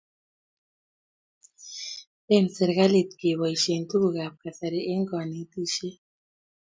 [2.27, 5.99] len serekalit kebaishien tuguk ab kasari eng kanatishiet